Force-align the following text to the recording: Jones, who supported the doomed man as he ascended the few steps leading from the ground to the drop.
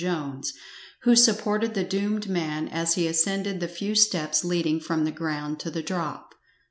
Jones, 0.01 0.53
who 1.01 1.15
supported 1.15 1.75
the 1.75 1.83
doomed 1.83 2.27
man 2.27 2.67
as 2.69 2.95
he 2.95 3.05
ascended 3.07 3.59
the 3.59 3.67
few 3.67 3.93
steps 3.93 4.43
leading 4.43 4.79
from 4.79 5.05
the 5.05 5.11
ground 5.11 5.59
to 5.59 5.69
the 5.69 5.83
drop. 5.83 6.33